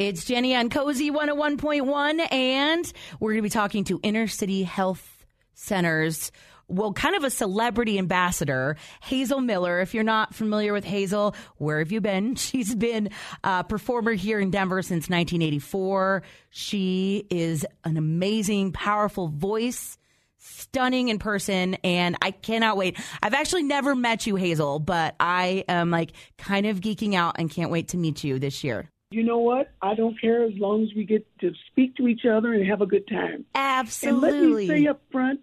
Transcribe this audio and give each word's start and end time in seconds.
It's 0.00 0.24
Jenny 0.24 0.56
on 0.56 0.70
Cozy 0.70 1.10
101.1, 1.10 2.32
and 2.32 2.90
we're 3.20 3.32
going 3.32 3.38
to 3.40 3.42
be 3.42 3.50
talking 3.50 3.84
to 3.84 4.00
Inner 4.02 4.28
City 4.28 4.62
Health 4.62 5.26
Centers. 5.52 6.32
Well, 6.68 6.94
kind 6.94 7.16
of 7.16 7.24
a 7.24 7.28
celebrity 7.28 7.98
ambassador, 7.98 8.78
Hazel 9.02 9.42
Miller. 9.42 9.78
If 9.80 9.92
you're 9.92 10.02
not 10.02 10.34
familiar 10.34 10.72
with 10.72 10.84
Hazel, 10.84 11.34
where 11.58 11.80
have 11.80 11.92
you 11.92 12.00
been? 12.00 12.34
She's 12.36 12.74
been 12.74 13.10
a 13.44 13.62
performer 13.62 14.12
here 14.12 14.40
in 14.40 14.50
Denver 14.50 14.80
since 14.80 15.10
1984. 15.10 16.22
She 16.48 17.26
is 17.28 17.66
an 17.84 17.98
amazing, 17.98 18.72
powerful 18.72 19.28
voice 19.28 19.98
stunning 20.38 21.08
in 21.08 21.18
person 21.18 21.74
and 21.84 22.16
I 22.22 22.30
cannot 22.30 22.78
wait. 22.78 22.98
I've 23.22 23.34
actually 23.34 23.64
never 23.64 23.94
met 23.94 24.26
you, 24.26 24.36
Hazel, 24.36 24.78
but 24.78 25.14
I 25.20 25.66
am 25.68 25.90
like 25.90 26.12
kind 26.38 26.64
of 26.64 26.80
geeking 26.80 27.12
out 27.14 27.36
and 27.38 27.50
can't 27.50 27.70
wait 27.70 27.88
to 27.88 27.98
meet 27.98 28.24
you 28.24 28.38
this 28.38 28.64
year. 28.64 28.88
You 29.12 29.24
know 29.24 29.38
what? 29.38 29.72
I 29.82 29.94
don't 29.96 30.20
care 30.20 30.44
as 30.44 30.52
long 30.56 30.84
as 30.84 30.90
we 30.94 31.04
get 31.04 31.26
to 31.40 31.52
speak 31.66 31.96
to 31.96 32.06
each 32.06 32.24
other 32.24 32.52
and 32.52 32.64
have 32.68 32.80
a 32.80 32.86
good 32.86 33.08
time. 33.08 33.44
Absolutely. 33.56 34.28
And 34.28 34.52
let 34.52 34.56
me 34.56 34.66
say 34.68 34.86
up 34.86 35.02
front 35.10 35.40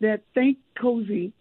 that 0.00 0.22
thank 0.34 0.56
Cozy, 0.80 1.34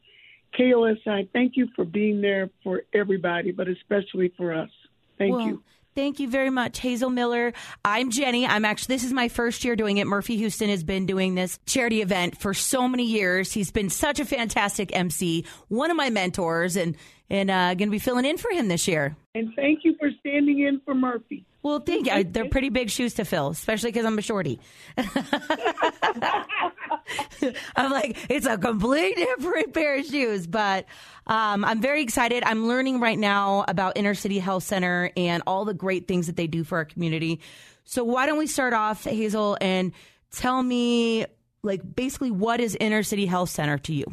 KOSI, 0.60 1.30
thank 1.32 1.56
you 1.56 1.70
for 1.74 1.86
being 1.86 2.20
there 2.20 2.50
for 2.66 2.84
everybody, 2.94 3.52
but 3.52 3.70
especially 3.70 4.34
for 4.36 4.54
us. 4.54 4.70
Thank 5.18 5.38
well, 5.38 5.48
you. 5.48 5.64
Thank 5.96 6.20
you 6.20 6.28
very 6.28 6.50
much, 6.50 6.80
Hazel 6.80 7.10
Miller. 7.10 7.54
I'm 7.86 8.10
Jenny. 8.10 8.46
I'm 8.46 8.66
actually, 8.66 8.96
this 8.96 9.06
is 9.06 9.14
my 9.14 9.30
first 9.30 9.64
year 9.64 9.78
doing 9.78 10.00
it. 10.00 10.08
Murphy 10.08 10.42
Huston 10.42 10.70
has 10.70 10.84
been 10.84 11.06
doing 11.06 11.36
this 11.36 11.60
charity 11.66 12.02
event 12.02 12.38
for 12.38 12.54
so 12.54 12.90
many 12.90 13.06
years. 13.06 13.54
He's 13.54 13.72
been 13.72 13.90
such 13.90 14.20
a 14.20 14.26
fantastic 14.26 14.94
MC, 14.94 15.46
one 15.70 15.92
of 15.92 15.98
my 15.98 16.10
mentors, 16.10 16.76
and, 16.76 16.98
and, 17.30 17.50
uh, 17.50 17.76
going 17.76 17.88
to 17.88 17.92
be 17.92 18.00
filling 18.00 18.26
in 18.26 18.38
for 18.38 18.52
him 18.52 18.68
this 18.68 18.88
year. 18.88 19.16
And 19.36 19.54
thank 19.56 19.86
you 19.86 19.96
for 20.00 20.10
standing 20.20 20.62
in 20.62 20.82
for 20.84 20.96
Murphy. 20.96 21.46
Well, 21.64 21.80
thank 21.80 22.08
you. 22.08 22.24
They're 22.26 22.50
pretty 22.50 22.70
big 22.70 22.90
shoes 22.90 23.14
to 23.16 23.24
fill, 23.24 23.48
especially 23.50 23.92
because 23.92 24.06
I'm 24.06 24.20
a 24.20 24.22
shorty. 24.22 24.60
I'm 27.76 27.92
like, 27.92 28.18
it's 28.30 28.46
a 28.46 28.58
complete 28.58 29.16
different 29.16 29.74
pair 29.74 29.98
of 29.98 30.06
shoes, 30.06 30.46
but 30.46 30.86
um, 31.26 31.64
I'm 31.64 31.80
very 31.82 32.02
excited. 32.04 32.44
I'm 32.44 32.68
learning 32.68 33.00
right 33.00 33.18
now 33.18 33.64
about 33.70 33.96
Inner 33.96 34.14
City 34.14 34.40
Health 34.40 34.64
Center 34.64 35.12
and 35.16 35.42
all 35.48 35.64
the 35.64 35.74
great 35.74 36.06
things 36.06 36.28
that 36.28 36.36
they 36.36 36.48
do 36.48 36.66
for 36.66 36.80
our 36.80 36.86
community. 36.86 37.40
So 37.86 38.04
why 38.04 38.26
don't 38.26 38.38
we 38.38 38.48
start 38.48 38.74
off, 38.74 39.06
Hazel, 39.06 39.58
and 39.62 39.94
tell 40.32 40.62
me, 40.62 41.26
like, 41.64 41.96
basically, 41.96 42.32
what 42.32 42.60
is 42.60 42.76
Inner 42.78 43.04
City 43.04 43.26
Health 43.26 43.50
Center 43.50 43.78
to 43.78 43.94
you? 43.94 44.06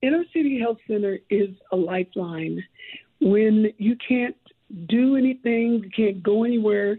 Inner 0.00 0.24
City 0.32 0.60
Health 0.60 0.78
Center 0.86 1.18
is 1.28 1.48
a 1.72 1.76
lifeline. 1.76 2.62
When 3.20 3.72
you 3.78 3.96
can't 4.06 4.36
do 4.86 5.16
anything, 5.16 5.82
you 5.84 5.90
can't 5.94 6.22
go 6.22 6.44
anywhere, 6.44 6.98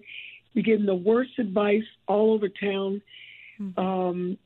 you're 0.53 0.63
getting 0.63 0.85
the 0.85 0.95
worst 0.95 1.31
advice 1.37 1.83
all 2.07 2.33
over 2.33 2.47
town. 2.47 3.01
Mm-hmm. 3.59 3.79
Um, 3.79 4.37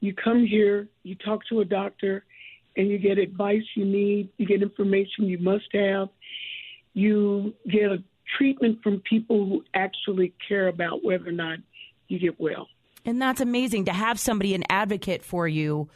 you 0.00 0.14
come 0.14 0.44
here, 0.46 0.88
you 1.02 1.14
talk 1.14 1.40
to 1.50 1.60
a 1.60 1.64
doctor, 1.64 2.24
and 2.76 2.88
you 2.88 2.98
get 2.98 3.18
advice 3.18 3.62
you 3.74 3.84
need, 3.84 4.30
you 4.38 4.46
get 4.46 4.62
information 4.62 5.26
you 5.26 5.38
must 5.38 5.66
have, 5.72 6.08
you 6.94 7.54
get 7.70 7.90
a 7.90 8.02
treatment 8.38 8.82
from 8.82 9.00
people 9.00 9.46
who 9.46 9.64
actually 9.74 10.32
care 10.46 10.68
about 10.68 11.04
whether 11.04 11.28
or 11.28 11.32
not 11.32 11.58
you 12.08 12.18
get 12.18 12.40
well. 12.40 12.68
And 13.04 13.20
that's 13.20 13.40
amazing 13.40 13.86
to 13.86 13.92
have 13.92 14.18
somebody, 14.18 14.54
an 14.54 14.64
advocate 14.70 15.24
for 15.24 15.48
you 15.48 15.88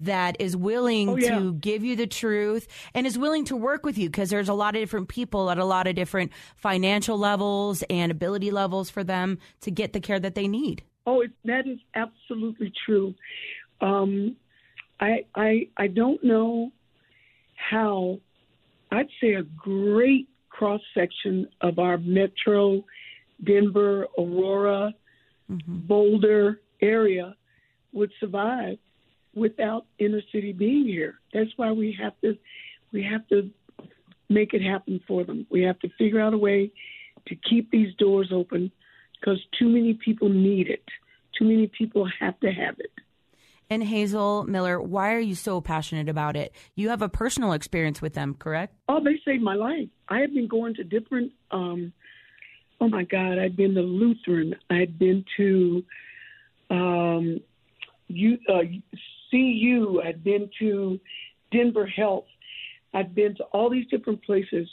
that 0.00 0.36
is 0.40 0.56
willing 0.56 1.08
oh, 1.08 1.16
yeah. 1.16 1.38
to 1.38 1.52
give 1.54 1.84
you 1.84 1.94
the 1.94 2.06
truth 2.06 2.66
and 2.94 3.06
is 3.06 3.18
willing 3.18 3.44
to 3.46 3.56
work 3.56 3.84
with 3.84 3.98
you 3.98 4.08
because 4.08 4.30
there's 4.30 4.48
a 4.48 4.54
lot 4.54 4.74
of 4.74 4.82
different 4.82 5.08
people 5.08 5.50
at 5.50 5.58
a 5.58 5.64
lot 5.64 5.86
of 5.86 5.94
different 5.94 6.32
financial 6.56 7.18
levels 7.18 7.84
and 7.90 8.10
ability 8.10 8.50
levels 8.50 8.90
for 8.90 9.04
them 9.04 9.38
to 9.60 9.70
get 9.70 9.92
the 9.92 10.00
care 10.00 10.18
that 10.18 10.34
they 10.34 10.48
need. 10.48 10.82
Oh, 11.06 11.20
it, 11.20 11.30
that 11.44 11.66
is 11.66 11.78
absolutely 11.94 12.72
true. 12.84 13.14
Um, 13.80 14.36
I, 15.00 15.24
I 15.34 15.68
I 15.76 15.86
don't 15.86 16.22
know 16.22 16.72
how. 17.54 18.20
I'd 18.92 19.08
say 19.20 19.34
a 19.34 19.42
great 19.42 20.28
cross 20.48 20.80
section 20.94 21.48
of 21.60 21.78
our 21.78 21.96
metro, 21.98 22.84
Denver, 23.44 24.08
Aurora, 24.18 24.92
mm-hmm. 25.50 25.78
Boulder 25.86 26.60
area 26.82 27.34
would 27.92 28.10
survive 28.20 28.78
without 29.34 29.86
inner 29.98 30.22
city 30.32 30.52
being 30.52 30.86
here. 30.86 31.20
That's 31.32 31.50
why 31.56 31.72
we 31.72 31.96
have 32.00 32.12
to 32.22 32.36
we 32.92 33.02
have 33.04 33.26
to 33.28 33.50
make 34.28 34.54
it 34.54 34.62
happen 34.62 35.00
for 35.06 35.24
them. 35.24 35.46
We 35.50 35.62
have 35.62 35.78
to 35.80 35.88
figure 35.98 36.20
out 36.20 36.34
a 36.34 36.38
way 36.38 36.72
to 37.26 37.36
keep 37.36 37.70
these 37.70 37.94
doors 37.96 38.30
open 38.32 38.70
because 39.18 39.38
too 39.58 39.68
many 39.68 39.94
people 39.94 40.28
need 40.28 40.68
it. 40.68 40.84
Too 41.38 41.44
many 41.44 41.66
people 41.66 42.08
have 42.20 42.38
to 42.40 42.50
have 42.50 42.78
it. 42.78 42.90
And 43.68 43.84
Hazel 43.84 44.42
Miller, 44.44 44.80
why 44.80 45.14
are 45.14 45.20
you 45.20 45.36
so 45.36 45.60
passionate 45.60 46.08
about 46.08 46.34
it? 46.34 46.52
You 46.74 46.88
have 46.88 47.02
a 47.02 47.08
personal 47.08 47.52
experience 47.52 48.02
with 48.02 48.14
them, 48.14 48.34
correct? 48.34 48.74
Oh, 48.88 49.02
they 49.02 49.20
saved 49.24 49.44
my 49.44 49.54
life. 49.54 49.88
I 50.08 50.18
have 50.20 50.34
been 50.34 50.48
going 50.48 50.74
to 50.74 50.84
different. 50.84 51.32
Um, 51.52 51.92
oh 52.80 52.88
my 52.88 53.04
God, 53.04 53.38
I've 53.38 53.56
been 53.56 53.74
to 53.74 53.82
Lutheran. 53.82 54.56
I've 54.68 54.98
been 54.98 55.24
to 55.36 55.84
um, 56.68 57.40
you, 58.08 58.38
uh, 58.48 58.62
CU. 59.30 60.00
I'd 60.04 60.22
been 60.24 60.50
to 60.58 60.98
Denver 61.52 61.86
Health. 61.86 62.26
I'd 62.92 63.14
been 63.14 63.36
to 63.36 63.44
all 63.44 63.70
these 63.70 63.86
different 63.88 64.22
places 64.24 64.68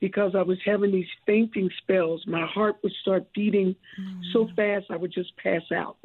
because 0.00 0.34
I 0.34 0.42
was 0.42 0.58
having 0.64 0.92
these 0.92 1.06
fainting 1.26 1.68
spells. 1.82 2.24
My 2.26 2.46
heart 2.46 2.76
would 2.82 2.92
start 3.02 3.26
beating 3.34 3.76
mm. 4.00 4.20
so 4.32 4.48
fast 4.56 4.86
I 4.90 4.96
would 4.96 5.12
just 5.12 5.36
pass 5.36 5.62
out. 5.74 5.96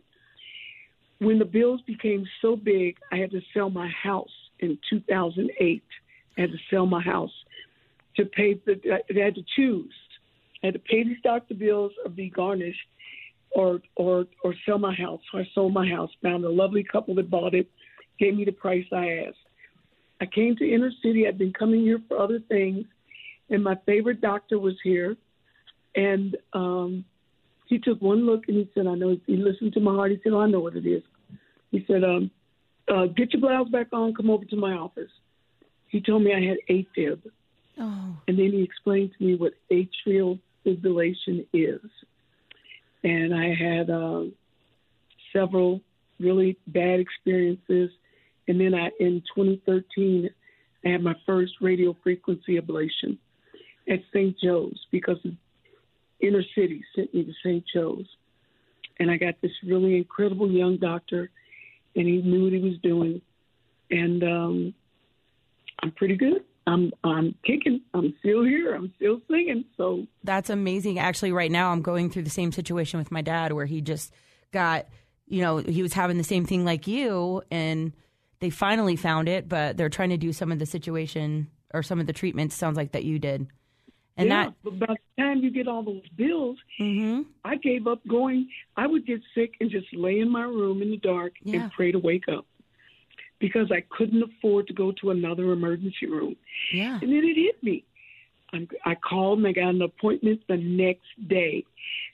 When 1.20 1.40
the 1.40 1.46
bills 1.46 1.82
became 1.88 2.26
so 2.42 2.58
big, 2.58 2.98
I 3.12 3.18
had 3.18 3.32
to 3.32 3.42
sell 3.54 3.70
my 3.70 3.90
house 3.90 4.30
in 4.60 4.78
2008. 4.90 5.84
I 6.38 6.42
had 6.42 6.52
to 6.52 6.58
sell 6.70 6.86
my 6.86 7.02
house 7.02 7.32
to 8.18 8.26
pay 8.26 8.60
the. 8.66 8.80
I 8.94 9.20
had 9.20 9.36
to 9.36 9.44
choose. 9.56 9.94
I 10.62 10.68
had 10.68 10.74
to 10.74 10.80
pay 10.80 11.04
these 11.04 11.22
doctor 11.24 11.54
bills 11.54 11.94
or 12.04 12.10
be 12.10 12.30
garnished, 12.30 12.88
or 13.52 13.82
or 13.96 14.26
or 14.44 14.54
sell 14.66 14.78
my 14.78 14.94
house. 14.94 15.22
So 15.32 15.38
I 15.40 15.48
sold 15.54 15.74
my 15.74 15.88
house. 15.88 16.10
Found 16.22 16.44
a 16.44 16.50
lovely 16.50 16.84
couple 16.84 17.16
that 17.16 17.30
bought 17.30 17.54
it, 17.54 17.70
gave 18.20 18.36
me 18.36 18.46
the 18.46 18.52
price 18.52 18.86
I 18.92 19.26
asked. 19.28 19.38
I 20.22 20.26
came 20.26 20.56
to 20.58 20.70
inner 20.70 20.92
city. 21.04 21.28
I'd 21.28 21.38
been 21.38 21.54
coming 21.54 21.82
here 21.82 22.00
for 22.08 22.18
other 22.18 22.40
things, 22.48 22.86
and 23.50 23.64
my 23.64 23.76
favorite 23.86 24.22
doctor 24.22 24.58
was 24.60 24.76
here, 24.84 25.18
and 25.96 26.38
um, 26.54 27.06
he 27.68 27.80
took 27.80 28.02
one 28.02 28.26
look 28.26 28.48
and 28.48 28.58
he 28.58 28.70
said, 28.74 28.88
I 28.88 28.96
know, 28.96 29.18
he 29.26 29.38
listened 29.38 29.74
to 29.74 29.80
my 29.80 29.94
heart. 29.94 30.12
He 30.12 30.20
said, 30.24 30.34
oh, 30.34 30.42
I 30.42 30.48
know 30.48 30.60
what 30.60 30.76
it 30.76 30.86
is. 30.86 31.04
He 31.72 31.84
said, 31.88 32.04
um, 32.04 32.32
uh, 32.88 33.08
get 33.08 33.34
your 33.34 33.42
blouse 33.42 33.70
back 33.70 33.88
on, 33.92 34.14
come 34.14 34.30
over 34.30 34.46
to 34.46 34.56
my 34.56 34.74
office. 34.74 35.10
He 35.88 36.02
told 36.02 36.24
me 36.24 36.34
I 36.34 36.42
had 36.42 36.58
AFib. 36.70 37.22
Oh. 37.80 38.18
And 38.28 38.38
then 38.38 38.52
he 38.52 38.64
explained 38.64 39.12
to 39.18 39.24
me 39.24 39.36
what 39.36 39.54
atrial 39.72 40.40
fibrillation 40.66 41.46
is. 41.54 41.82
And 43.04 43.34
I 43.34 43.54
had 43.54 43.90
uh, 43.90 44.24
several 45.34 45.82
really 46.20 46.58
bad 46.68 47.00
experiences. 47.00 47.90
And 48.48 48.60
then 48.60 48.74
I, 48.74 48.92
in 49.00 49.24
2013, 49.36 50.30
I 50.86 50.90
had 50.90 51.04
my 51.04 51.16
first 51.26 51.54
radio 51.62 51.96
frequency 52.04 52.60
ablation 52.60 53.18
at 53.90 54.00
St. 54.14 54.38
Joe's 54.40 54.86
because 54.92 55.18
inner 56.20 56.44
city 56.56 56.84
sent 56.96 57.14
me 57.14 57.24
to 57.24 57.34
St. 57.44 57.64
Joe's. 57.74 58.06
And 59.00 59.12
I 59.12 59.18
got 59.18 59.36
this 59.42 59.52
really 59.66 59.98
incredible 59.98 60.50
young 60.50 60.78
doctor, 60.78 61.30
and 61.96 62.08
he 62.08 62.22
knew 62.22 62.46
what 62.46 62.54
he 62.54 62.60
was 62.60 62.78
doing. 62.82 63.22
And 63.92 64.24
um, 64.24 64.74
I'm 65.84 65.92
pretty 65.92 66.16
good. 66.16 66.44
I'm 66.68 66.92
I'm 67.04 67.36
kicking. 67.46 67.82
I'm 67.94 68.16
still 68.20 68.44
here. 68.44 68.74
I'm 68.74 68.92
still 68.96 69.22
singing. 69.30 69.66
So 69.78 70.08
that's 70.24 70.50
amazing. 70.50 70.98
Actually, 70.98 71.32
right 71.32 71.52
now 71.52 71.72
I'm 71.72 71.82
going 71.82 72.10
through 72.10 72.24
the 72.24 72.30
same 72.30 72.52
situation 72.52 72.98
with 72.98 73.12
my 73.12 73.22
dad, 73.22 73.52
where 73.52 73.66
he 73.66 73.82
just 73.82 74.14
got, 74.52 74.88
you 75.28 75.42
know, 75.42 75.58
he 75.58 75.84
was 75.84 75.94
having 75.94 76.18
the 76.18 76.24
same 76.24 76.46
thing 76.46 76.66
like 76.66 76.88
you, 76.88 77.44
and 77.52 77.94
they 78.40 78.50
finally 78.50 78.96
found 78.96 79.30
it, 79.30 79.48
but 79.48 79.78
they're 79.78 79.90
trying 79.90 80.10
to 80.10 80.18
do 80.18 80.34
some 80.34 80.52
of 80.52 80.60
the 80.60 80.66
situation 80.66 81.50
or 81.74 81.84
some 81.84 82.00
of 82.00 82.08
the 82.08 82.14
treatments. 82.14 82.56
Sounds 82.56 82.78
like 82.78 82.92
that 82.94 83.04
you 83.04 83.20
did. 83.20 83.48
And 84.18 84.30
yeah, 84.30 84.46
that, 84.46 84.54
but 84.64 84.80
by 84.80 84.86
the 84.88 85.22
time 85.24 85.40
you 85.40 85.52
get 85.52 85.68
all 85.68 85.84
those 85.84 86.08
bills, 86.16 86.58
mm-hmm. 86.80 87.24
I 87.44 87.58
gave 87.58 87.86
up 87.86 88.00
going. 88.08 88.50
I 88.78 88.88
would 88.88 89.06
get 89.06 89.22
sick 89.34 89.56
and 89.60 89.70
just 89.70 89.88
lay 89.94 90.20
in 90.20 90.30
my 90.30 90.44
room 90.44 90.82
in 90.82 90.92
the 90.92 90.98
dark 90.98 91.34
yeah. 91.44 91.64
and 91.64 91.72
pray 91.72 91.92
to 91.92 92.00
wake 92.00 92.30
up 92.30 92.46
because 93.40 93.72
I 93.72 93.84
couldn't 93.90 94.24
afford 94.24 94.68
to 94.68 94.74
go 94.74 94.94
to 95.02 95.12
another 95.12 95.52
emergency 95.52 96.06
room. 96.08 96.38
Yeah. 96.72 97.00
And 97.02 97.12
then 97.12 97.24
it 97.26 97.36
hit 97.36 97.62
me. 97.62 97.84
I'm, 98.54 98.70
I 98.86 98.96
called 98.96 99.40
and 99.40 99.48
I 99.48 99.52
got 99.52 99.70
an 99.70 99.82
appointment 99.82 100.42
the 100.48 100.58
next 100.58 101.28
day. 101.28 101.66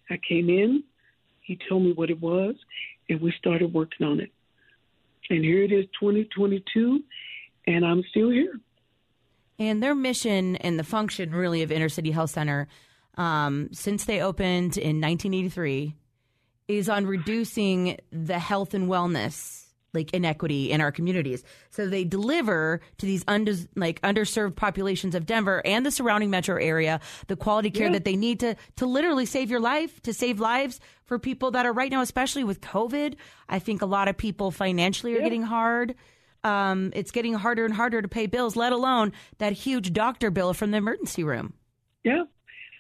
I 0.10 0.18
came 0.28 0.50
in. 0.50 0.84
He 1.42 1.60
told 1.70 1.84
me 1.84 1.94
what 1.94 2.10
it 2.10 2.22
was, 2.22 2.56
and 3.10 3.22
we 3.22 3.34
started 3.38 3.74
working 3.74 4.08
on 4.08 4.20
it. 4.20 4.32
And 5.32 5.46
here 5.46 5.64
it 5.64 5.72
is, 5.72 5.86
2022, 5.98 7.02
and 7.66 7.86
I'm 7.86 8.04
still 8.10 8.30
here. 8.30 8.60
And 9.58 9.82
their 9.82 9.96
mission 9.96 10.58
and 10.58 10.78
the 10.78 10.84
function, 10.84 11.32
really, 11.32 11.64
of 11.64 11.72
Inner 11.72 11.88
City 11.88 12.12
Health 12.12 12.32
Center 12.32 12.68
um, 13.16 13.70
since 13.72 14.04
they 14.04 14.22
opened 14.22 14.78
in 14.78 15.00
1983 15.00 15.96
is 16.68 16.90
on 16.90 17.06
reducing 17.06 17.98
the 18.12 18.40
health 18.40 18.74
and 18.74 18.90
wellness 18.90 19.61
like 19.94 20.14
inequity 20.14 20.72
in 20.72 20.80
our 20.82 20.92
communities. 20.92 21.44
So 21.70 21.88
they 21.88 22.04
deliver 22.04 22.80
to 22.98 23.06
these 23.06 23.24
under, 23.28 23.54
like 23.76 24.02
underserved 24.02 24.56
populations 24.56 25.16
of 25.16 25.26
Denver 25.26 25.62
and 25.66 25.86
the 25.86 25.92
surrounding 25.92 26.30
metro 26.30 26.56
area 26.62 27.00
the 27.28 27.36
quality 27.36 27.70
care 27.72 27.88
Yeah. 27.88 27.94
that 27.94 28.06
they 28.06 28.16
need 28.16 28.40
to 28.42 28.56
to 28.78 28.86
literally 28.86 29.26
save 29.26 29.50
your 29.52 29.60
life, 29.60 30.02
to 30.04 30.14
save 30.14 30.40
lives 30.40 30.80
for 31.06 31.20
people 31.20 31.52
that 31.52 31.66
are 31.66 31.74
right 31.74 31.92
now, 31.92 32.02
especially 32.02 32.44
with 32.44 32.62
COVID. 32.62 33.16
I 33.50 33.60
think 33.60 33.82
a 33.82 33.86
lot 33.86 34.08
of 34.08 34.16
people 34.18 34.52
financially 34.52 35.14
are 35.14 35.18
Yeah. 35.18 35.24
getting 35.24 35.44
hard. 35.44 35.96
Um, 36.44 36.92
it's 36.96 37.12
getting 37.12 37.34
harder 37.34 37.66
and 37.66 37.74
harder 37.74 38.02
to 38.02 38.08
pay 38.08 38.26
bills, 38.26 38.56
let 38.56 38.72
alone 38.72 39.12
that 39.38 39.54
huge 39.54 39.94
doctor 39.94 40.32
bill 40.32 40.54
from 40.54 40.72
the 40.72 40.78
emergency 40.78 41.24
room. 41.24 41.54
Yeah, 42.04 42.24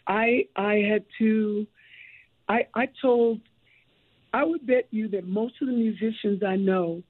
I 0.08 0.48
I 0.56 0.76
had 0.90 1.06
to. 1.20 1.68
I 2.48 2.68
I 2.74 2.88
told. 3.02 3.42
I 4.34 4.44
would 4.44 4.66
bet 4.66 4.88
you 4.92 5.08
that 5.10 5.28
most 5.28 5.56
of 5.62 5.68
the 5.68 5.74
musicians 5.74 6.42
I 6.44 6.56
know 6.56 7.04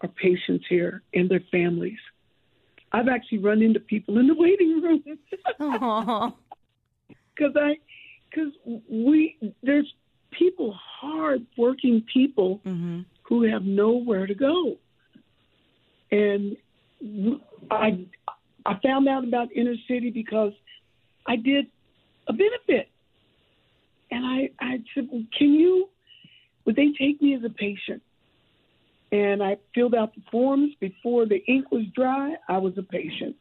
are 0.00 0.08
patients 0.08 0.64
here 0.68 1.02
and 1.14 1.28
their 1.28 1.42
families. 1.50 1.98
I've 2.92 3.08
actually 3.08 3.38
run 3.38 3.62
into 3.62 3.80
people 3.80 4.18
in 4.18 4.26
the 4.26 4.34
waiting 4.34 4.80
room 4.82 5.02
because 7.34 7.56
I 7.56 7.76
because 8.30 8.52
we 8.88 9.38
there's 9.62 9.92
people 10.30 10.74
hard 11.00 11.46
working 11.56 12.04
people 12.12 12.60
hmm 12.64 13.00
who 13.24 13.42
have 13.44 13.62
nowhere 13.64 14.26
to 14.26 14.34
go. 14.34 14.76
And 16.10 16.56
I 17.70 18.06
I 18.66 18.78
found 18.82 19.08
out 19.08 19.24
about 19.24 19.52
inner 19.52 19.76
city 19.88 20.10
because 20.10 20.52
I 21.26 21.36
did 21.36 21.66
a 22.28 22.32
benefit. 22.32 22.88
And 24.10 24.26
I, 24.26 24.50
I 24.60 24.78
said, 24.94 25.08
well, 25.10 25.24
can 25.36 25.54
you, 25.54 25.88
would 26.64 26.76
they 26.76 26.90
take 26.98 27.20
me 27.20 27.34
as 27.34 27.44
a 27.44 27.50
patient? 27.50 28.02
And 29.10 29.42
I 29.42 29.58
filled 29.74 29.94
out 29.94 30.14
the 30.14 30.22
forms 30.30 30.74
before 30.80 31.26
the 31.26 31.44
ink 31.46 31.70
was 31.70 31.84
dry. 31.94 32.36
I 32.48 32.58
was 32.58 32.78
a 32.78 32.82
patient. 32.82 33.36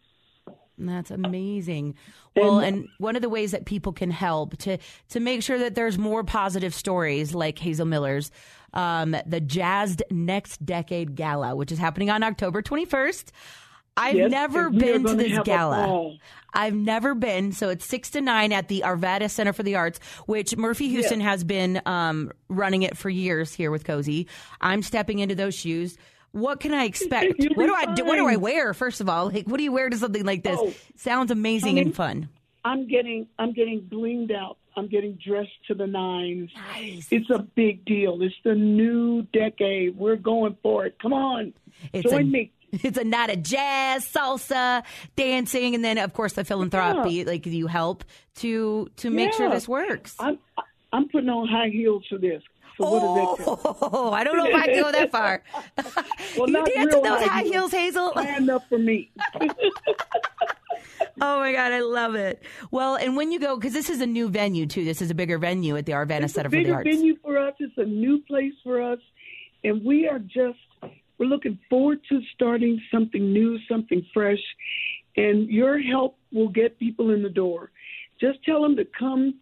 That's 0.78 1.12
amazing. 1.12 1.96
Well, 2.36 2.60
And- 2.60 2.88
one 2.98 3.16
of 3.16 3.22
the 3.22 3.30
ways 3.30 3.52
that 3.52 3.66
people 3.66 3.94
can 3.94 4.10
help 4.12 4.58
to 4.60 4.78
to 5.10 5.20
make 5.20 5.44
sure 5.44 5.60
that 5.60 5.76
there's 5.76 5.98
more 5.98 6.24
positive 6.24 6.74
stories 6.74 7.36
like 7.36 7.60
Hazel 7.60 7.86
Miller's, 7.86 8.32
um, 8.74 9.16
the 9.26 9.40
Jazzed 9.40 10.04
Next 10.10 10.66
Decade 10.66 11.16
Gala, 11.16 11.56
which 11.56 11.72
is 11.72 11.78
happening 11.78 12.10
on 12.10 12.24
October 12.24 12.62
21st. 12.62 13.32
I've 13.98 14.16
Yes, 14.16 14.32
never 14.32 14.68
and 14.68 14.76
we 14.82 14.90
are 14.90 15.00
been 15.00 15.04
to 15.06 15.16
this 15.16 15.40
gala. 15.44 16.18
I've 16.54 16.76
never 16.76 17.16
been. 17.16 17.52
So 17.52 17.70
it's 17.70 17.86
six 17.86 18.10
to 18.12 18.22
nine 18.22 18.52
at 18.52 18.68
the 18.68 18.84
Arvada 18.86 19.30
Center 19.30 19.54
for 19.54 19.64
the 19.64 19.76
Arts, 19.76 20.00
which 20.26 20.56
Murphy 20.58 20.94
Huston 20.94 21.22
has 21.22 21.44
been 21.44 21.82
um, 21.86 22.32
running 22.50 22.84
it 22.84 22.98
for 22.98 23.10
years 23.10 23.54
here 23.54 23.72
with 23.72 23.86
Cozy. 23.86 24.28
I'm 24.60 24.82
stepping 24.82 25.20
into 25.20 25.36
those 25.36 25.56
shoes. 25.56 25.98
What 26.32 26.60
can 26.60 26.74
I 26.74 26.86
expect? 26.86 27.46
What 27.56 27.66
do 27.68 27.74
I 27.74 27.94
do? 27.94 28.06
What 28.06 28.16
do 28.16 28.28
I 28.28 28.38
wear? 28.38 28.74
First 28.74 29.02
of 29.02 29.10
all, 29.10 29.30
like 29.30 29.46
what 29.46 29.58
do 29.58 29.64
you 29.64 29.72
wear 29.72 29.90
to 29.90 29.98
something 29.98 30.26
like 30.26 30.44
this? 30.44 30.58
Oh, 30.60 30.74
Sounds 30.96 31.32
amazing 31.32 31.76
honey, 31.76 31.82
and 31.82 31.96
fun. 31.96 32.30
I'm 32.64 32.88
getting, 32.88 33.28
I'm 33.38 33.54
getting 33.54 33.82
blinged 33.82 34.34
out. 34.34 34.58
I'm 34.78 34.88
getting 34.88 35.20
dressed 35.24 35.52
to 35.68 35.74
the 35.74 35.88
nines. 35.88 36.50
Nice. 36.56 37.08
It's 37.12 37.30
a 37.30 37.40
big 37.40 37.84
deal. 37.84 38.22
It's 38.22 38.36
the 38.44 38.56
new 38.56 39.24
decade. 39.34 39.98
We're 39.98 40.16
going 40.16 40.56
for 40.64 40.86
it. 40.86 40.98
Come 41.02 41.12
on. 41.12 41.54
It's 41.92 42.10
Join 42.10 42.22
a, 42.22 42.26
me. 42.26 42.52
It's 42.84 42.98
a 42.98 43.04
night 43.04 43.30
of 43.30 43.44
jazz, 43.44 44.06
salsa, 44.06 44.84
dancing, 45.16 45.76
and 45.76 45.84
then 45.84 45.98
of 45.98 46.14
course 46.14 46.34
the 46.34 46.46
philanthropy. 46.46 47.26
Like 47.26 47.46
you 47.46 47.68
help 47.68 48.06
to 48.36 48.90
to 48.98 49.10
make 49.10 49.34
sure 49.34 49.50
this 49.50 49.68
works. 49.68 50.16
I'm 50.20 50.40
I'm 50.94 51.10
putting 51.10 51.30
on 51.30 51.48
high 51.48 51.70
heels 51.70 52.06
for 52.10 52.18
this. 52.18 52.42
So 52.78 52.90
what 52.90 53.38
does 53.38 53.46
that? 53.46 53.90
Oh, 53.94 54.12
I 54.14 54.24
don't 54.24 54.38
know 54.38 54.46
if 54.46 54.56
I 54.56 54.66
can 54.68 54.82
go 54.82 54.92
that 54.92 55.12
far. 55.12 55.44
Well, 56.38 56.50
you 56.50 56.64
dance 56.64 56.96
in 56.96 57.04
those 57.04 57.24
high 57.24 57.44
heels. 57.44 57.72
Hazel. 57.72 58.14
High 58.14 58.38
up 58.48 58.64
for 58.70 58.78
me. 58.78 59.12
Oh 61.20 61.40
my 61.40 61.52
God, 61.52 61.72
I 61.74 61.82
love 61.82 62.16
it. 62.16 62.42
Well, 62.72 62.96
and 62.96 63.18
when 63.18 63.32
you 63.32 63.40
go, 63.40 63.56
because 63.58 63.74
this 63.74 63.90
is 63.90 64.00
a 64.02 64.06
new 64.08 64.30
venue 64.30 64.66
too. 64.66 64.86
This 64.86 65.02
is 65.02 65.12
a 65.12 65.16
bigger 65.16 65.38
venue 65.38 65.76
at 65.76 65.86
the 65.86 65.92
Arvada 65.92 66.30
Center 66.30 66.50
for 66.50 66.56
the 66.56 66.72
Arts. 66.72 66.84
bigger 66.86 66.96
venue 66.98 67.18
for 67.22 67.38
us. 67.38 67.54
It's 67.60 67.78
a 67.78 67.84
new 67.84 68.20
place 68.20 68.54
for 68.64 68.82
us, 68.82 69.00
and 69.64 69.84
we 69.84 70.08
are 70.08 70.20
just 70.20 70.60
we're 71.22 71.28
looking 71.28 71.60
forward 71.70 72.00
to 72.10 72.20
starting 72.34 72.82
something 72.92 73.32
new, 73.32 73.60
something 73.70 74.04
fresh, 74.12 74.42
and 75.16 75.48
your 75.50 75.80
help 75.80 76.18
will 76.34 76.50
get 76.50 76.80
people 76.80 77.12
in 77.12 77.22
the 77.22 77.30
door. 77.30 77.70
Just 78.20 78.44
tell 78.44 78.64
them 78.64 78.76
to 78.78 78.86
come, 78.98 79.36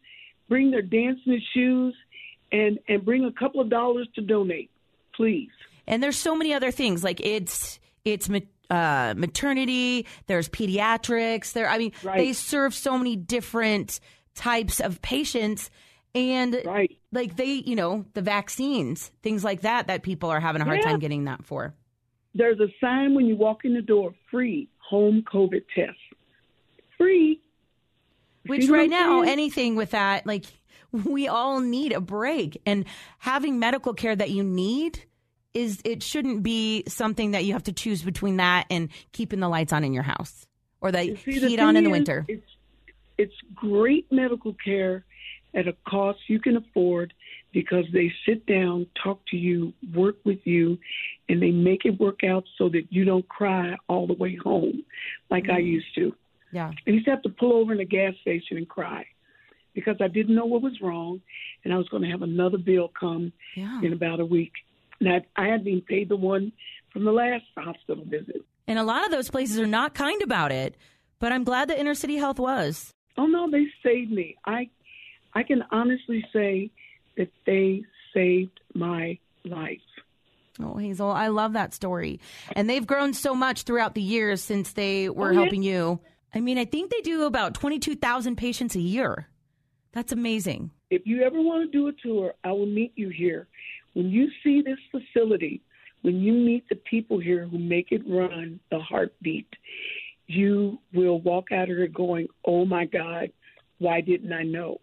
bring 0.49 0.71
their 0.71 0.81
dancing 0.81 1.41
shoes, 1.53 1.95
and 2.51 2.79
and 2.89 3.05
bring 3.05 3.23
a 3.23 3.31
couple 3.31 3.61
of 3.61 3.69
dollars 3.69 4.09
to 4.15 4.21
donate, 4.21 4.69
please. 5.15 5.51
And 5.87 6.03
there's 6.03 6.17
so 6.17 6.35
many 6.35 6.53
other 6.53 6.69
things 6.71 7.01
like 7.01 7.21
it's 7.21 7.79
it's 8.03 8.29
uh, 8.69 9.13
maternity. 9.15 10.05
There's 10.27 10.49
pediatrics. 10.49 11.53
There, 11.53 11.69
I 11.69 11.77
mean, 11.77 11.93
Right. 12.03 12.17
they 12.17 12.33
serve 12.33 12.73
so 12.73 12.97
many 12.97 13.15
different 13.15 14.01
types 14.35 14.81
of 14.81 15.01
patients, 15.01 15.69
and 16.15 16.61
Right. 16.65 16.97
like 17.11 17.35
they, 17.35 17.53
you 17.53 17.75
know, 17.75 18.05
the 18.13 18.21
vaccines, 18.21 19.11
things 19.21 19.43
like 19.43 19.61
that, 19.61 19.87
that 19.87 20.03
people 20.03 20.29
are 20.29 20.39
having 20.39 20.61
a 20.61 20.65
hard 20.65 20.79
Yeah. 20.79 20.91
time 20.91 20.99
getting 20.99 21.25
that 21.25 21.45
for. 21.45 21.73
There's 22.35 22.59
a 22.59 22.67
sign 22.79 23.15
when 23.15 23.25
you 23.25 23.35
walk 23.35 23.65
in 23.65 23.73
the 23.73 23.81
door: 23.81 24.13
free 24.29 24.69
home 24.77 25.23
COVID 25.23 25.63
test. 25.75 25.97
Free. 26.97 27.39
Which 28.45 28.69
right 28.69 28.89
now, 28.89 29.21
saying? 29.21 29.31
anything 29.31 29.75
with 29.75 29.91
that, 29.91 30.25
like 30.25 30.45
we 30.91 31.27
all 31.27 31.59
need 31.59 31.91
a 31.91 32.01
break, 32.01 32.61
and 32.65 32.85
having 33.19 33.59
medical 33.59 33.93
care 33.93 34.15
that 34.15 34.31
you 34.31 34.43
need 34.43 35.03
is 35.53 35.81
it 35.83 36.03
shouldn't 36.03 36.43
be 36.43 36.83
something 36.87 37.31
that 37.31 37.43
you 37.43 37.53
have 37.53 37.63
to 37.63 37.73
choose 37.73 38.03
between 38.03 38.37
that 38.37 38.67
and 38.69 38.89
keeping 39.13 39.39
the 39.39 39.49
lights 39.49 39.73
on 39.73 39.83
in 39.83 39.93
your 39.93 40.03
house 40.03 40.45
or 40.79 40.91
the 40.91 41.07
You 41.07 41.15
see, 41.17 41.39
the 41.39 41.47
heat 41.49 41.59
on 41.59 41.75
in 41.75 41.83
the 41.83 41.89
winter. 41.89 42.25
It's 42.27 42.45
it's 43.17 43.33
great 43.55 44.09
medical 44.11 44.55
care 44.63 45.03
at 45.53 45.67
a 45.67 45.73
cost 45.87 46.19
you 46.27 46.39
can 46.39 46.57
afford 46.57 47.13
because 47.51 47.85
they 47.91 48.11
sit 48.25 48.45
down, 48.45 48.85
talk 49.03 49.19
to 49.27 49.37
you, 49.37 49.73
work 49.95 50.17
with 50.23 50.39
you, 50.45 50.77
and 51.27 51.41
they 51.41 51.49
make 51.51 51.85
it 51.85 51.99
work 51.99 52.23
out 52.23 52.43
so 52.57 52.69
that 52.69 52.83
you 52.91 53.03
don't 53.05 53.27
cry 53.27 53.75
all 53.87 54.05
the 54.05 54.13
way 54.13 54.35
home 54.35 54.83
like 55.31 55.43
Mm-hmm. 55.45 55.51
I 55.55 55.59
used 55.59 55.95
to. 55.95 56.15
Yeah. 56.51 56.71
I 56.87 56.89
used 56.89 57.05
to 57.05 57.11
have 57.11 57.21
to 57.23 57.29
pull 57.29 57.53
over 57.53 57.73
in 57.73 57.79
a 57.79 57.85
gas 57.85 58.13
station 58.21 58.57
and 58.57 58.67
cry 58.67 59.05
because 59.73 59.97
I 60.01 60.07
didn't 60.07 60.35
know 60.35 60.45
what 60.45 60.61
was 60.61 60.79
wrong, 60.81 61.21
and 61.63 61.73
I 61.73 61.77
was 61.77 61.87
going 61.89 62.03
to 62.03 62.09
have 62.09 62.21
another 62.21 62.57
bill 62.57 62.91
come 62.99 63.31
Yeah. 63.55 63.81
in 63.81 63.93
about 63.93 64.19
a 64.19 64.25
week. 64.25 64.53
And 64.99 65.09
I, 65.09 65.21
I 65.35 65.47
hadn't 65.47 65.67
even 65.67 65.81
paid 65.81 66.09
the 66.09 66.15
one 66.17 66.51
from 66.91 67.05
the 67.05 67.11
last 67.11 67.45
hospital 67.57 68.03
visit. 68.05 68.43
And 68.67 68.77
a 68.77 68.83
lot 68.83 69.05
of 69.05 69.11
those 69.11 69.29
places 69.31 69.59
are 69.59 69.67
not 69.67 69.93
kind 69.95 70.21
about 70.21 70.51
it, 70.51 70.75
but 71.19 71.31
I'm 71.31 71.43
glad 71.43 71.69
that 71.69 71.79
Inner 71.79 71.95
City 71.95 72.17
Health 72.17 72.39
was. 72.39 72.93
Oh 73.17 73.25
no, 73.25 73.49
they 73.49 73.65
saved 73.83 74.11
me. 74.11 74.35
I 74.45 74.69
I 75.33 75.43
can 75.43 75.63
honestly 75.71 76.25
say 76.33 76.69
that 77.17 77.29
they 77.45 77.83
saved 78.13 78.59
my 78.73 79.17
life. 79.45 79.79
Oh, 80.61 80.75
Hazel, 80.75 81.09
I 81.09 81.27
love 81.27 81.53
that 81.53 81.73
story. 81.73 82.19
And 82.53 82.69
they've 82.69 82.85
grown 82.85 83.13
so 83.13 83.33
much 83.33 83.63
throughout 83.63 83.95
the 83.95 84.01
years 84.01 84.41
since 84.41 84.73
they 84.73 85.07
were 85.09 85.29
Oh, 85.29 85.31
yeah. 85.31 85.39
helping 85.41 85.63
you. 85.63 85.99
I 86.33 86.41
mean, 86.41 86.57
I 86.57 86.65
think 86.65 86.91
they 86.91 87.01
do 87.01 87.23
about 87.23 87.53
22,000 87.53 88.35
patients 88.35 88.75
a 88.75 88.81
year. 88.81 89.27
That's 89.93 90.11
amazing. 90.11 90.71
If 90.89 91.03
you 91.05 91.23
ever 91.23 91.41
want 91.41 91.71
to 91.71 91.77
do 91.77 91.87
a 91.87 91.93
tour, 91.93 92.33
I 92.43 92.51
will 92.51 92.65
meet 92.65 92.91
you 92.95 93.09
here. 93.09 93.47
When 93.93 94.09
you 94.09 94.29
see 94.43 94.61
this 94.61 94.77
facility, 94.91 95.61
when 96.01 96.19
you 96.19 96.33
meet 96.33 96.67
the 96.69 96.75
people 96.75 97.19
here 97.19 97.47
who 97.47 97.57
make 97.57 97.91
it 97.91 98.01
run 98.07 98.59
the 98.69 98.79
heartbeat, 98.79 99.47
you 100.27 100.79
will 100.93 101.19
walk 101.21 101.51
out 101.51 101.69
of 101.69 101.77
here 101.77 101.87
going, 101.87 102.27
"Oh 102.45 102.65
my 102.65 102.85
God, 102.85 103.31
why 103.79 104.01
didn't 104.01 104.31
I 104.31 104.43
know?" 104.43 104.79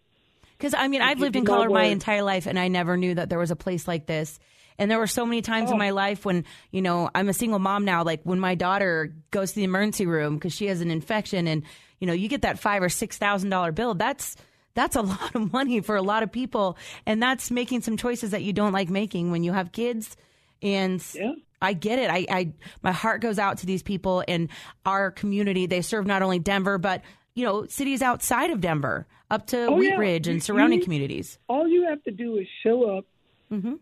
Because 0.59 0.75
I 0.75 0.89
mean, 0.89 1.03
I've 1.03 1.19
lived 1.21 1.37
in 1.37 1.45
Colorado 1.45 1.75
my 1.75 1.85
entire 1.85 2.23
life, 2.23 2.47
and 2.47 2.59
I 2.59 2.69
never 2.69 2.97
knew 2.97 3.15
that 3.15 3.29
there 3.29 3.39
was 3.39 3.51
a 3.51 3.57
place 3.57 3.87
like 3.87 4.07
this. 4.07 4.39
And 4.79 4.91
there 4.91 4.99
were 4.99 5.07
so 5.07 5.25
many 5.25 5.41
times 5.43 5.71
in 5.71 5.77
Oh. 5.77 5.79
my 5.79 5.91
life 5.91 6.25
when, 6.27 6.45
you 6.71 6.83
know, 6.83 7.09
I'm 7.15 7.31
a 7.31 7.33
single 7.33 7.59
mom 7.59 7.87
now. 7.87 8.05
Like 8.05 8.21
when 8.25 8.39
my 8.39 8.55
daughter 8.55 9.15
goes 9.31 9.51
to 9.51 9.57
the 9.57 9.65
emergency 9.65 10.05
room 10.05 10.35
because 10.35 10.53
she 10.55 10.67
has 10.67 10.81
an 10.83 10.91
infection, 10.91 11.47
and 11.47 11.63
you 11.99 12.07
know, 12.07 12.13
you 12.13 12.29
get 12.29 12.43
that 12.43 12.59
five 12.59 12.83
or 12.83 12.89
six 12.91 13.17
thousand 13.19 13.51
dollar 13.51 13.73
bill. 13.73 13.95
That's 13.95 14.37
that's 14.75 14.95
a 14.97 15.01
lot 15.13 15.35
of 15.35 15.53
money 15.53 15.81
for 15.81 15.97
a 15.97 16.03
lot 16.03 16.23
of 16.23 16.31
people, 16.33 16.77
and 17.07 17.23
that's 17.23 17.51
making 17.51 17.81
some 17.83 17.97
choices 17.97 18.31
that 18.33 18.43
you 18.43 18.53
don't 18.53 18.73
like 18.73 18.91
making 18.91 19.31
when 19.31 19.43
you 19.45 19.53
have 19.53 19.73
kids. 19.73 20.17
And 20.63 21.03
Yeah. 21.15 21.33
I 21.63 21.73
get 21.73 21.99
it. 21.99 22.11
I, 22.11 22.27
I 22.29 22.53
my 22.83 22.93
heart 22.93 23.23
goes 23.23 23.39
out 23.39 23.59
to 23.59 23.67
these 23.67 23.83
people 23.83 24.21
in 24.29 24.51
our 24.85 25.11
community. 25.11 25.65
They 25.67 25.81
serve 25.81 26.05
not 26.07 26.21
only 26.21 26.39
Denver, 26.39 26.77
but 26.77 27.01
you 27.37 27.45
know, 27.45 27.67
cities 27.67 28.03
outside 28.03 28.51
of 28.51 28.61
Denver, 28.61 29.07
up 29.31 29.47
to 29.49 29.67
Oh, 29.67 29.75
Wheat 29.77 29.91
yeah. 29.91 29.97
Ridge 29.99 30.27
and 30.27 30.43
surrounding 30.43 30.79
you- 30.81 30.85
communities. 30.85 31.39
All 31.49 31.69
you 31.69 31.85
have 31.89 32.03
to 32.05 32.11
do 32.11 32.39
is 32.39 32.49
show 32.65 32.97
up, 32.99 33.05
hmm 33.49 33.75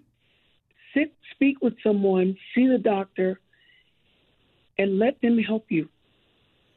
sit, 0.92 1.12
speak 1.32 1.60
with 1.60 1.74
someone, 1.82 2.36
see 2.54 2.68
the 2.68 2.78
doctor, 2.78 3.40
and 4.78 4.98
let 4.98 5.20
them 5.22 5.38
help 5.38 5.66
you. 5.68 5.88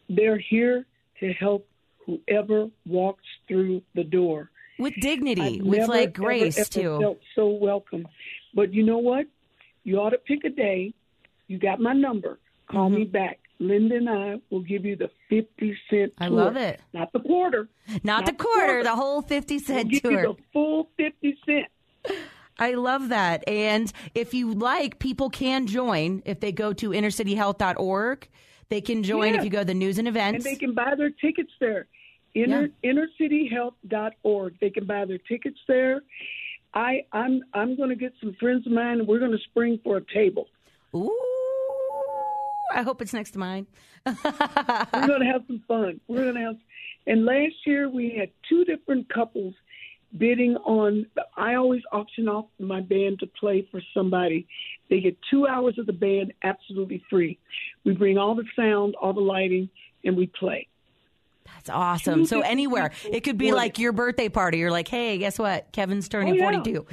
They're 0.10 0.40
here 0.40 0.86
to 1.20 1.34
help 1.34 1.68
whoever 2.06 2.68
walks 2.88 3.26
through 3.48 3.84
the 3.94 4.04
door. 4.04 4.50
With 4.80 4.94
dignity, 5.02 5.60
I've 5.60 5.66
with 5.66 5.80
never, 5.82 5.92
like 5.92 6.14
grace 6.14 6.58
ever 6.58 6.70
too. 6.70 7.00
Felt 7.00 7.20
so 7.36 7.48
welcome. 7.50 8.08
But 8.56 8.74
you 8.74 8.84
know 8.84 8.98
what? 9.00 9.26
You 9.84 9.98
ought 9.98 10.12
to 10.12 10.18
pick 10.18 10.44
a 10.46 10.50
day. 10.50 10.94
You 11.48 11.60
got 11.60 11.80
my 11.80 11.94
number. 11.94 12.40
Call 12.70 12.90
Mm-hmm. 12.90 12.96
me 12.96 13.04
back. 13.06 13.40
Linda 13.60 13.96
and 13.96 14.08
I 14.10 14.36
will 14.52 14.60
give 14.62 14.86
you 14.86 14.96
the 14.96 15.10
fifty 15.30 15.76
cent. 15.90 16.14
I 16.20 16.28
tour. 16.28 16.36
love 16.38 16.58
it. 16.58 16.80
Not 16.94 17.12
the 17.12 17.20
quarter. 17.22 17.68
Not, 18.04 18.26
the 18.28 18.32
the 18.34 18.38
quarter, 18.38 18.60
quarter. 18.66 18.84
the 18.84 18.96
whole 18.96 19.22
50 19.24 19.56
We'll 19.56 19.64
cent 19.66 19.90
give 19.90 20.02
tour. 20.04 20.12
you 20.12 20.22
the 20.22 20.36
full 20.54 20.90
fifty 20.96 21.36
cent. 21.46 21.66
I 22.60 22.74
love 22.76 23.10
that. 23.10 23.44
And 23.48 23.92
if 24.14 24.34
you 24.36 24.54
like, 24.54 25.00
people 25.00 25.30
can 25.32 25.66
join 25.68 26.22
if 26.26 26.40
they 26.40 26.52
go 26.52 26.72
to 26.74 26.90
innercityhealth.org. 26.92 28.28
They 28.70 28.82
can 28.82 29.02
join 29.04 29.34
Yeah. 29.34 29.40
if 29.40 29.44
you 29.46 29.50
go 29.50 29.60
to 29.60 29.66
the 29.66 29.74
news 29.74 29.98
and 29.98 30.08
events. 30.08 30.46
and 30.46 30.56
they 30.56 30.60
can 30.60 30.74
buy 30.74 30.94
their 30.96 31.10
tickets 31.12 31.52
there. 31.60 31.88
Inner, 32.36 32.70
innercityhealth.org. 32.84 34.56
They 34.60 34.70
can 34.70 34.86
buy 34.86 35.06
their 35.06 35.18
tickets 35.20 35.58
there. 35.68 36.02
I, 36.74 37.06
I'm 37.12 37.42
I'm 37.54 37.76
going 37.76 37.90
to 37.90 37.96
get 37.96 38.14
some 38.22 38.36
friends 38.40 38.68
of 38.68 38.74
mine, 38.74 39.00
and 39.00 39.08
we're 39.08 39.20
going 39.20 39.32
to 39.32 39.38
spring 39.50 39.80
for 39.84 39.98
a 39.98 40.02
table. 40.14 40.48
Ooh, 40.96 41.12
I 42.74 42.84
hope 42.84 43.02
it's 43.02 43.14
next 43.14 43.32
to 43.32 43.40
mine. 43.40 43.68
We're 44.06 44.14
going 45.08 45.22
to 45.22 45.26
have 45.32 45.44
some 45.48 45.64
fun. 45.68 46.00
We're 46.08 46.24
going 46.24 46.36
to 46.36 46.42
have. 46.42 46.58
And 47.06 47.26
last 47.26 47.56
year 47.66 47.90
we 47.90 48.16
had 48.18 48.30
two 48.50 48.66
different 48.66 49.08
couples 49.14 49.54
bidding 50.18 50.56
on. 50.58 51.06
I 51.36 51.56
always 51.56 51.82
auction 51.92 52.28
off 52.28 52.46
my 52.60 52.82
band 52.82 53.20
to 53.20 53.28
play 53.28 53.68
for 53.72 53.82
somebody. 53.94 54.48
They 54.90 55.00
get 55.00 55.18
two 55.30 55.48
hours 55.48 55.78
of 55.78 55.86
the 55.86 55.94
band 55.94 56.34
absolutely 56.44 57.04
free. 57.10 57.38
We 57.86 57.94
bring 57.94 58.18
all 58.18 58.36
the 58.36 58.46
sound, 58.56 58.96
all 58.96 59.14
the 59.14 59.22
lighting, 59.22 59.70
and 60.04 60.16
we 60.18 60.28
play. 60.28 60.68
That's 61.56 61.70
awesome. 61.70 62.26
So 62.26 62.42
anywhere. 62.42 62.92
It 63.10 63.22
could 63.22 63.38
be 63.38 63.54
like 63.54 63.80
your 63.80 63.94
birthday 63.94 64.28
party. 64.30 64.58
You're 64.58 64.72
like, 64.72 64.88
hey, 64.90 65.18
guess 65.18 65.40
what? 65.40 65.72
Kevin's 65.72 66.10
turning 66.10 66.34
Oh, 66.42 66.50
yeah. 66.50 66.62
42. 66.62 66.86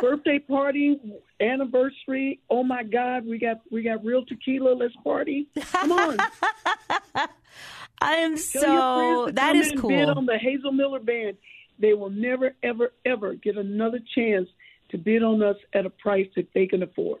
birthday 0.24 0.38
party, 0.38 1.00
anniversary. 1.40 2.40
Oh 2.50 2.62
my 2.64 2.82
God, 2.82 3.26
we 3.26 3.38
got 3.38 3.60
we 3.70 3.82
got 3.82 4.04
real 4.04 4.24
tequila. 4.24 4.74
Let's 4.74 4.94
party! 5.02 5.48
Come 5.72 5.92
on, 5.92 6.18
I 8.00 8.14
am 8.16 8.36
Tell 8.36 9.26
so, 9.26 9.26
that 9.26 9.26
is 9.26 9.26
to 9.26 9.32
that 9.32 9.48
come 9.48 9.56
is 9.56 9.66
in 9.66 9.78
and 9.78 9.88
Bid 9.88 10.06
cool. 10.06 10.18
on 10.18 10.26
the 10.26 10.38
Hazel 10.38 10.72
Miller 10.72 11.00
Band. 11.00 11.36
They 11.78 11.94
will 11.94 12.10
never, 12.10 12.54
ever, 12.62 12.92
ever 13.04 13.34
get 13.34 13.56
another 13.56 13.98
chance 14.14 14.48
to 14.90 14.98
bid 14.98 15.22
on 15.22 15.42
us 15.42 15.56
at 15.72 15.86
a 15.86 15.90
price 15.90 16.28
that 16.36 16.46
they 16.54 16.66
can 16.66 16.82
afford. 16.82 17.20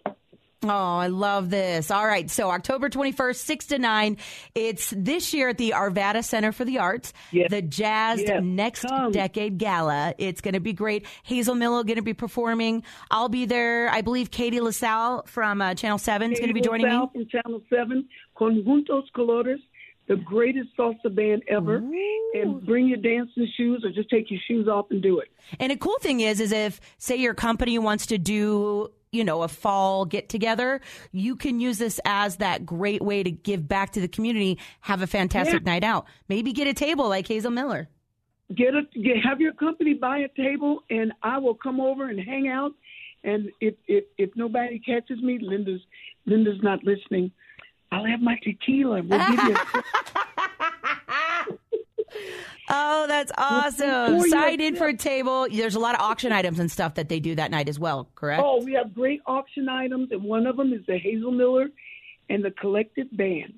Oh, 0.64 0.96
I 0.98 1.08
love 1.08 1.50
this. 1.50 1.90
All 1.90 2.06
right. 2.06 2.30
So 2.30 2.50
October 2.50 2.88
21st, 2.88 3.36
6 3.36 3.66
to 3.66 3.78
9. 3.78 4.16
It's 4.54 4.92
this 4.96 5.34
year 5.34 5.50
at 5.50 5.58
the 5.58 5.74
Arvada 5.76 6.24
Center 6.24 6.52
for 6.52 6.64
the 6.64 6.78
Arts, 6.78 7.12
Yes. 7.32 7.50
the 7.50 7.60
Jazz 7.62 8.22
Yes. 8.22 8.40
Next 8.42 8.86
Come. 8.86 9.12
Decade 9.12 9.58
Gala. 9.58 10.14
It's 10.18 10.40
going 10.40 10.54
to 10.54 10.60
be 10.60 10.72
great. 10.72 11.06
Hazel 11.22 11.54
Miller 11.54 11.84
going 11.84 11.96
to 11.96 12.02
be 12.02 12.14
performing. 12.14 12.82
I'll 13.10 13.28
be 13.28 13.44
there. 13.44 13.88
I 13.90 14.00
believe 14.00 14.30
Katie 14.30 14.60
LaSalle 14.60 15.24
from 15.26 15.60
uh, 15.60 15.74
Channel 15.74 15.98
7 15.98 16.32
is 16.32 16.38
going 16.38 16.48
to 16.48 16.54
be 16.54 16.60
joining 16.60 16.88
me. 16.88 17.08
From 17.12 17.26
Channel 17.28 17.60
Seven, 17.68 18.08
Conjuntos 18.36 19.04
Colores, 19.14 19.58
the 20.08 20.16
greatest 20.16 20.68
salsa 20.78 21.14
band 21.14 21.42
ever. 21.48 21.82
And 22.34 22.64
bring 22.66 22.88
your 22.88 22.98
dancing 22.98 23.46
shoes, 23.56 23.84
or 23.84 23.92
just 23.92 24.10
take 24.10 24.28
your 24.30 24.40
shoes 24.48 24.66
off 24.66 24.86
and 24.90 25.00
do 25.00 25.20
it. 25.20 25.28
And 25.60 25.70
a 25.70 25.76
cool 25.76 25.98
thing 26.00 26.18
is, 26.20 26.40
is 26.40 26.50
if 26.50 26.80
say 26.98 27.14
your 27.16 27.32
company 27.34 27.78
wants 27.78 28.06
to 28.06 28.18
do, 28.18 28.90
you 29.14 29.24
know, 29.24 29.42
a 29.42 29.48
fall 29.48 30.04
get 30.04 30.28
together, 30.28 30.80
you 31.12 31.36
can 31.36 31.60
use 31.60 31.78
this 31.78 32.00
as 32.04 32.36
that 32.36 32.66
great 32.66 33.00
way 33.02 33.22
to 33.22 33.30
give 33.30 33.68
back 33.68 33.92
to 33.92 34.00
the 34.00 34.08
community. 34.08 34.58
Have 34.80 35.00
a 35.02 35.06
fantastic 35.06 35.62
Yeah. 35.64 35.72
night 35.72 35.84
out. 35.84 36.06
Maybe 36.28 36.52
get 36.52 36.66
a 36.66 36.74
table 36.74 37.08
like 37.08 37.26
Hazel 37.28 37.50
Miller. 37.50 37.88
get 38.54 38.74
a 38.74 38.82
get, 39.00 39.24
have 39.24 39.40
your 39.40 39.54
company 39.54 39.94
buy 39.94 40.18
a 40.18 40.28
table 40.36 40.82
and 40.90 41.12
I 41.22 41.38
will 41.38 41.54
come 41.54 41.80
over 41.80 42.10
and 42.10 42.20
hang 42.20 42.46
out 42.48 42.72
and 43.24 43.50
if 43.60 43.74
if 43.88 44.04
if 44.18 44.30
nobody 44.36 44.78
catches 44.78 45.18
me 45.22 45.38
Linda's 45.40 45.80
Linda's 46.26 46.60
not 46.62 46.84
listening 46.84 47.30
I'll 47.90 48.04
have 48.04 48.20
my 48.20 48.36
tequila 48.42 49.02
we'll 49.02 49.26
give 49.30 49.42
you 49.44 49.54
a, 49.54 49.58
Oh, 52.68 53.06
that's 53.06 53.30
awesome. 53.36 54.14
before 54.14 54.26
you 54.26 54.30
Sign 54.30 54.60
in 54.60 54.76
for 54.76 54.86
a 54.86 54.96
table. 54.96 55.46
There's 55.50 55.74
a 55.74 55.80
lot 55.80 55.94
of 55.94 56.00
auction 56.00 56.32
items 56.32 56.58
and 56.58 56.70
stuff 56.70 56.94
that 56.94 57.08
they 57.08 57.20
do 57.20 57.34
that 57.34 57.50
night 57.50 57.68
as 57.68 57.78
well, 57.78 58.08
correct? 58.14 58.42
oh 58.44 58.62
we 58.64 58.72
have 58.74 58.94
great 58.94 59.20
auction 59.26 59.68
items 59.68 60.08
and 60.10 60.22
one 60.22 60.46
of 60.46 60.56
them 60.56 60.72
is 60.72 60.80
the 60.86 60.98
Hazel 60.98 61.32
Miller 61.32 61.68
and 62.28 62.44
the 62.44 62.50
collective 62.50 63.06
band 63.12 63.54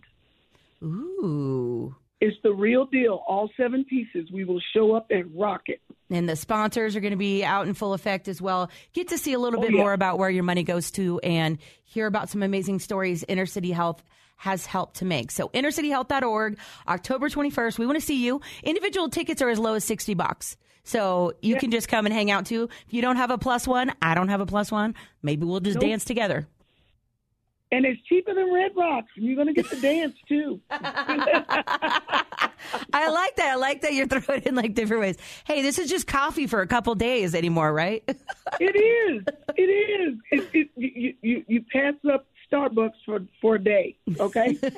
Ooh. 0.83 1.95
it's 2.21 2.37
the 2.43 2.53
real 2.53 2.87
deal 2.87 3.23
all 3.27 3.51
seven 3.57 3.85
pieces 3.85 4.31
we 4.33 4.45
will 4.45 4.61
show 4.75 4.95
up 4.95 5.07
and 5.11 5.31
rock 5.35 5.63
it 5.67 5.81
And 6.11 6.29
the 6.29 6.37
sponsors 6.37 6.97
are 6.97 7.01
going 7.01 7.13
to 7.13 7.17
be 7.17 7.45
out 7.45 7.67
in 7.67 7.75
full 7.75 7.95
effect 7.95 8.29
as 8.29 8.41
well. 8.41 8.71
Get 8.93 9.09
to 9.09 9.19
see 9.19 9.33
a 9.33 9.39
little 9.39 9.59
oh, 9.59 9.63
bit 9.63 9.73
yeah. 9.73 9.81
more 9.81 9.93
about 9.93 10.19
where 10.19 10.31
your 10.31 10.45
money 10.45 10.63
goes 10.63 10.91
to 10.93 11.19
and 11.21 11.59
hear 11.85 12.07
about 12.07 12.29
some 12.29 12.43
amazing 12.43 12.79
stories 12.79 13.25
Inner 13.29 13.47
City 13.47 13.73
Health 13.73 14.03
has 14.37 14.67
helped 14.67 14.97
to 14.97 15.05
make. 15.05 15.31
So 15.31 15.49
innercityhealth.org, 15.49 16.59
October 16.89 17.29
21st. 17.29 17.79
We 17.79 17.87
want 17.87 17.99
to 17.99 18.05
see 18.05 18.25
you. 18.25 18.41
Individual 18.63 19.09
tickets 19.09 19.43
are 19.43 19.49
as 19.49 19.59
low 19.59 19.75
as 19.75 19.85
60 19.85 20.15
bucks. 20.15 20.57
So 20.85 21.33
you 21.43 21.57
can 21.57 21.71
just 21.71 21.89
come 21.89 22.07
and 22.07 22.15
hang 22.15 22.31
out 22.31 22.47
too. 22.47 22.69
If 22.87 22.95
you 22.95 23.03
don't 23.03 23.17
have 23.17 23.31
a 23.31 23.39
plus 23.39 23.67
one, 23.67 23.93
I 24.01 24.15
don't 24.15 24.29
have 24.29 24.41
a 24.41 24.47
plus 24.47 24.71
one. 24.71 24.95
Maybe 25.23 25.45
we'll 25.45 25.61
just 25.61 25.77
Nope. 25.77 25.85
dance 25.89 26.05
together. 26.05 26.47
and 27.73 27.85
it's 27.85 28.01
cheaper 28.05 28.33
than 28.33 28.53
Red 28.55 28.71
Rocks 28.77 29.09
and 29.17 29.27
you're 29.27 29.35
going 29.35 29.49
to 29.49 29.53
get 29.53 29.69
the 29.69 29.81
dance 29.81 30.15
too 30.29 30.61
I 30.71 31.65
like 33.11 33.37
that. 33.37 33.53
I 33.53 33.55
like 33.57 33.81
that 33.83 33.93
you're 33.95 34.07
throwing 34.07 34.43
it 34.43 34.47
in 34.47 34.55
like 34.55 34.75
different 34.75 35.01
ways. 35.03 35.17
Hey, 35.45 35.63
this 35.63 35.79
is 35.81 35.91
just 35.91 36.07
coffee 36.07 36.47
for 36.47 36.61
a 36.61 36.67
couple 36.67 36.95
days 36.95 37.35
anymore, 37.35 37.73
right? 37.73 38.03
It 38.61 38.77
is. 38.77 39.25
It 39.57 39.63
is. 39.63 40.19
It, 40.31 40.49
it, 40.55 40.69
you, 40.77 41.15
you 41.21 41.45
you 41.49 41.65
pass 41.73 41.95
up 42.13 42.27
Starbucks 42.53 42.93
for 43.05 43.21
for 43.41 43.55
a 43.57 43.63
day. 43.63 43.97
Okay. 44.19 44.57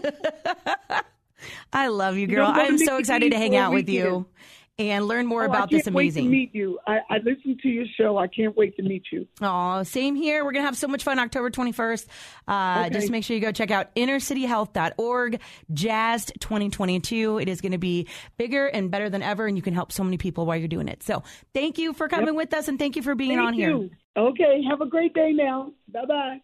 I 1.73 1.89
love 1.89 2.17
you, 2.17 2.27
girl. 2.27 2.47
I'm 2.53 2.79
so 2.79 2.97
excited 2.97 3.31
to 3.33 3.39
hang 3.39 3.55
out 3.57 3.73
with 3.73 3.89
you 3.89 4.27
and 4.81 5.07
learn 5.07 5.27
more 5.27 5.43
Oh, 5.43 5.45
I 5.45 5.47
about 5.47 5.71
can't 5.71 5.85
this 5.85 5.93
Wait 5.93 6.05
amazing. 6.05 6.25
to 6.27 6.31
meet 6.31 6.55
you. 6.55 6.79
I, 6.87 6.99
I 7.11 7.19
listened 7.19 7.61
to 7.63 7.69
your 7.69 7.85
show. 7.97 8.17
I 8.17 8.27
can't 8.29 8.57
wait 8.57 8.77
to 8.77 8.83
meet 8.83 9.05
you. 9.13 9.27
Oh, 9.41 9.83
same 9.83 10.15
here. 10.15 10.45
We're 10.45 10.53
going 10.53 10.63
to 10.63 10.67
have 10.67 10.77
so 10.77 10.87
much 10.89 11.03
fun 11.05 11.19
October 11.19 11.51
21st. 11.51 12.07
Uh, 12.47 12.85
Okay. 12.87 12.91
Just 12.91 13.11
make 13.11 13.25
sure 13.25 13.35
you 13.35 13.43
go 13.43 13.51
check 13.53 13.71
out 13.73 13.93
innercityhealth.org, 13.97 15.41
Jazzed 15.73 16.33
2022. 16.41 17.39
It 17.39 17.49
is 17.49 17.61
going 17.61 17.73
to 17.73 17.79
be 17.79 18.07
bigger 18.37 18.67
and 18.67 18.89
better 18.91 19.11
than 19.11 19.23
ever, 19.23 19.47
and 19.47 19.57
you 19.57 19.63
can 19.63 19.75
help 19.75 19.91
so 19.93 20.05
many 20.05 20.17
people 20.17 20.47
while 20.47 20.57
you're 20.57 20.69
doing 20.69 20.87
it. 20.89 21.03
So 21.03 21.23
thank 21.55 21.79
you 21.79 21.93
for 21.93 22.07
coming 22.09 22.35
with 22.37 22.55
us, 22.55 22.69
and 22.69 22.79
thank 22.79 22.95
you 22.97 23.03
for 23.03 23.15
being 23.17 23.37
Thank 23.37 23.47
on 23.49 23.53
here. 23.55 23.89
Okay. 24.17 24.63
Have 24.69 24.81
a 24.81 24.87
great 24.87 25.13
day 25.13 25.33
now. 25.33 25.73
Bye 25.93 26.05
bye. 26.07 26.41